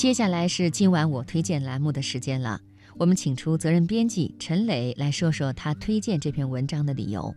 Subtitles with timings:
[0.00, 2.58] 接下来是今晚我推荐栏目的时间了。
[2.96, 7.34] 我们请出责任编辑陈磊来说说他推荐这篇文章的理由。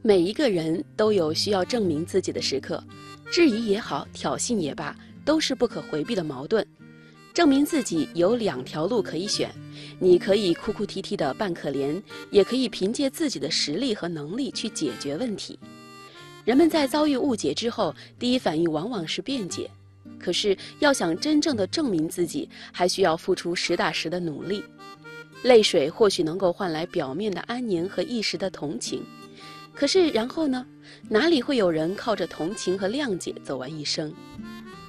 [0.00, 2.82] 每一个人都有需要证明自己的时刻，
[3.30, 4.96] 质疑也好，挑衅也罢，
[5.26, 6.66] 都是不可回避的矛盾。
[7.34, 9.50] 证明自己有两条路可以选，
[9.98, 15.58] 你可以哭哭啼啼的扮可怜，也可以凭借自己的实力和能力去解决问题。
[16.46, 19.70] 人们在遭遇误解之后，第一反应往往是辩解。
[20.18, 24.62] 可是，要想真正的证明自己，还需要付出实打实的努力。
[25.42, 29.04] 泪水或许能够换来表面的安宁和一时的同情，
[29.72, 30.66] 可是然后呢？
[31.08, 34.12] 哪里会有人靠着同情和谅解走完一生？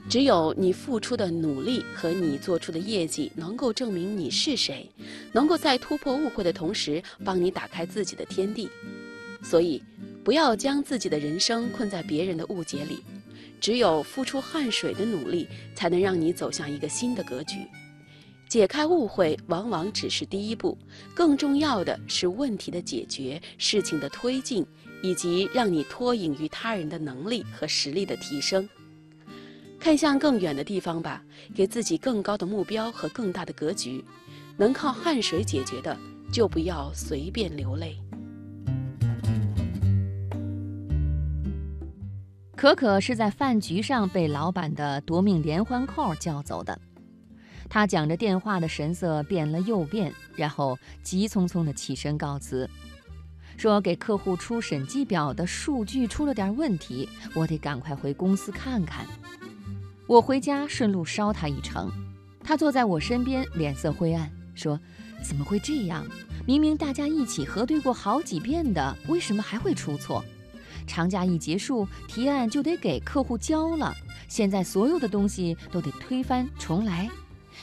[0.10, 4.90] 只有你付出的努力和你做出的业绩，能够证明你是谁，
[5.32, 8.68] 能够在突破误会的同时，帮你打开自己的天地。
[9.44, 9.84] 所以，
[10.24, 13.04] 不要将自己的人生困在别人的误解里。
[13.60, 17.58] 只有付出汗水的努力，才能让你走向一个新的格局。
[18.48, 20.76] 解开误会往往只是第一步，
[21.14, 24.66] 更重要的是问题的解决、事情的推进，
[25.04, 28.68] 以及让你脱颖于他人的能力和实力的提升。
[29.80, 31.24] 看向更远的地方吧，
[31.54, 34.04] 给自己更高的目标和更大的格局。
[34.58, 35.98] 能靠汗水解决的，
[36.34, 37.98] 就不要随便流泪。
[42.60, 46.78] 可可是在饭局上被老板的夺命连环 call 叫走的。
[47.70, 52.70] 他讲着电话的神色变了又变，然后急匆匆地起身告辞，
[53.56, 59.08] 说给客户出审计表的数据出了点问题，我得赶快回公司看看。
[60.06, 61.90] 我回家顺路捎他一程。
[62.44, 64.78] 他坐在我身边，脸色灰暗，说
[65.24, 66.06] ：“怎么会这样？
[66.46, 70.22] 明明大家一起核对过好几遍的，为什么还会出错？”
[70.90, 73.94] 长假一结束，提案就得给客户交了。
[74.28, 77.08] 现在所有的东西都得推翻重来，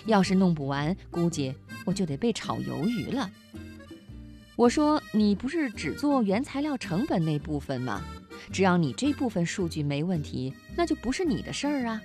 [0.06, 1.52] 要是弄不完，估计
[1.84, 3.28] 我就得被炒鱿鱼了。
[4.54, 8.00] 我说：“你不是只做原材料成本那部分吗？
[8.52, 12.00] 只要你这部分数据没问题，那就不是你的事儿啊。”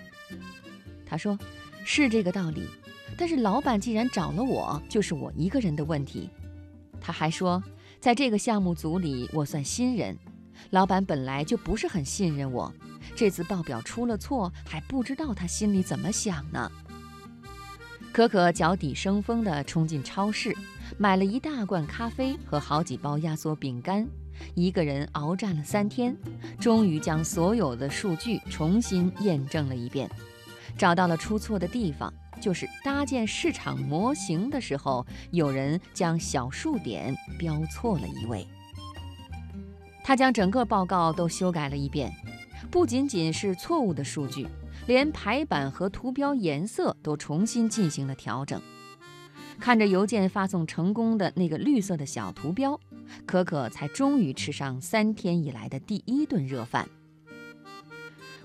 [1.06, 1.38] 他说
[1.86, 2.68] ：“是这个道理，
[3.16, 6.30] 但是老板既然找了我，就是我一个人的问题。”
[7.00, 7.64] 他还说
[8.02, 10.18] ：“在这个项目组里，我算新人。”
[10.70, 12.72] 老板本来就不是很信任我，
[13.16, 16.72] 这次报表出了错，还不知道他心里怎么想呢。
[18.14, 20.56] 可可脚底生风地冲进超市，
[20.98, 24.06] 买了一大罐咖啡和好几包压缩饼干，
[24.54, 26.16] 一个人鏖战了三天，
[26.60, 30.10] 终于将所有的数据重新验证了一遍，
[30.78, 38.46] 找到了出错的地方，就是搭建市场模型的时候，有人将小数点标错了一位。
[40.04, 42.12] 他将整个报告都修改了一遍，
[42.70, 44.48] 不仅仅是错误的数据，
[44.88, 48.62] 连排版和图标颜色都重新进行了调整。
[49.60, 52.80] 看着邮件发送成功的那个绿色的小图标，
[53.28, 56.90] 可可才终于吃上三天以来的第一顿热饭。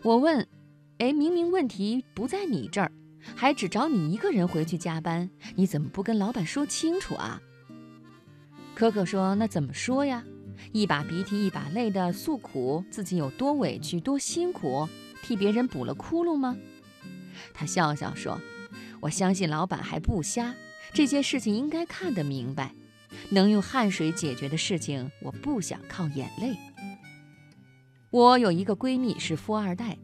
[0.02, 0.46] 我问
[0.98, 2.92] ：“哎，明明问题不在你这儿，
[3.34, 7.40] 还只找你一个人回去加班，你怎么不跟老板说清楚啊？”
[8.76, 10.22] 可可说：“那怎么说呀？”
[10.72, 14.88] 一把鼻涕一把泪的诉苦，自己有多委屈多辛苦，
[15.22, 16.56] 替别人补了窟窿吗？
[17.54, 18.40] 他笑笑说
[19.00, 20.54] ：“我相信老板还不瞎，
[20.92, 22.74] 这些事情应该看得明白。
[23.30, 26.56] 能用汗水解决的事情，我不想靠眼泪。”
[28.10, 29.98] 我有一个闺蜜是富二代，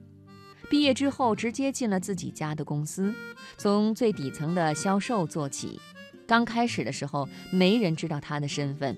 [0.68, 3.14] 毕业之后直接进了自己家的公司，
[3.56, 5.80] 从最底层的销售做起。
[6.26, 8.96] 刚开始的时候，没人知道她的身份。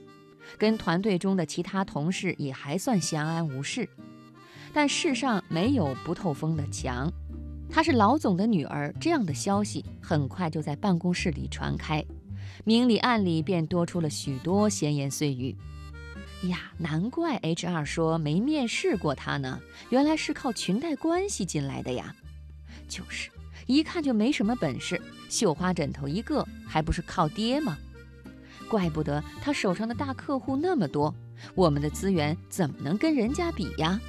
[0.59, 3.89] 跟团队中的其他同事也还算相安无事，
[4.73, 7.11] 但世上没有不透风的墙。
[7.71, 12.05] 她是老总的女儿，这样的消息很快就在办公室里传开，
[12.65, 15.57] 明里暗里便多出了许多闲言碎语。
[16.49, 22.15] 呀，难怪 HR 说没面试过她呢，原来是靠裙带关系进来的呀。
[22.87, 23.31] 就是，
[23.67, 25.01] 一看就没什么本事，
[25.31, 27.79] 绣花枕头一个，还不是靠爹吗？
[28.75, 31.15] 怪不得他手上的大客户那么多，
[31.55, 34.01] 我们的资源怎么能跟人家比呀？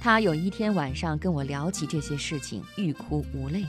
[0.00, 3.66] 他有一天晚上跟我聊起这些事情，欲哭无泪。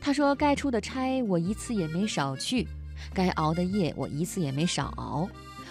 [0.00, 2.66] 他说：“该出的差我一次也没少去，
[3.14, 5.28] 该熬的夜我一次也没少熬，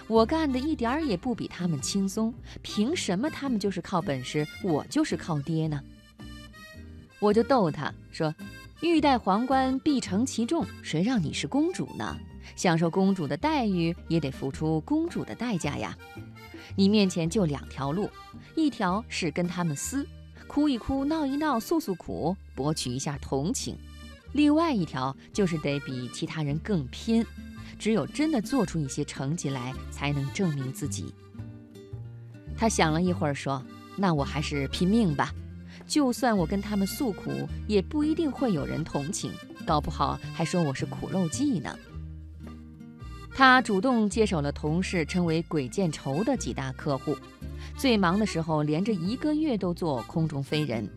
[0.08, 5.84] 我干的一点儿也不比他们轻松，凭什么他们就是靠本事，我就是靠爹呢？”
[7.20, 8.34] 我就逗他说。
[8.82, 10.66] 欲戴皇冠，必承其重。
[10.82, 12.18] 谁让你是公主呢？
[12.56, 15.98] 享受公主的待遇，也得付出公主的代价呀。
[16.76, 18.10] 你面前就两条路，
[18.56, 20.08] 一条是跟他们撕，
[20.48, 23.76] 哭一哭，闹一闹，诉诉苦，博取一下同情；
[24.34, 27.26] 另外一条就是得比其他人更拼，
[27.78, 31.14] 只有真的做出一些成绩来，才能证明自己。
[32.56, 33.64] 他想了一会儿，说
[33.98, 35.34] ：“那我还是拼命吧。
[35.88, 37.32] 就算我跟他们诉苦，
[37.68, 39.32] 也不一定会有人同情，
[39.66, 41.76] 搞不好还说我是苦肉计呢。”
[43.34, 47.16] 他主动接手了同事称为“鬼见愁”的几大客户，
[47.78, 50.88] 最忙的时候连着一个月都做空中飞人。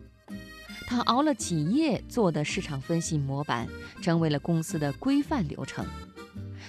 [0.85, 3.67] 他熬了几夜做的市场分析模板，
[4.01, 5.85] 成为了公司的规范流程。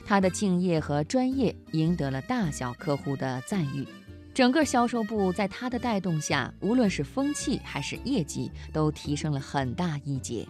[0.07, 3.87] 他的敬业和专业赢得了大小客户的赞誉。
[4.33, 10.47] 整个销售部在他的带动下，无论是风气还是业绩，都提升了很大一截。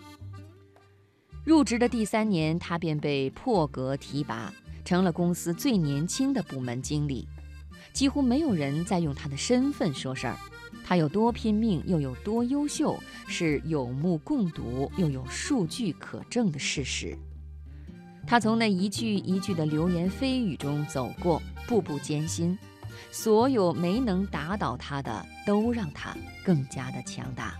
[1.44, 4.52] 入职的第三年，他便被破格提拔，
[4.84, 7.26] 成了公司最年轻的部门经理。
[7.92, 10.36] 几乎没有人再用他的身份说事儿。
[10.86, 17.16] 他有多拼命，又有多优秀，是有目共睹又有数据可证的事实。
[18.26, 22.58] 他从那一句一句的流言蜚语中走过，步步艰辛。
[23.10, 27.54] 所有没能打倒他的，都让他更加的强大。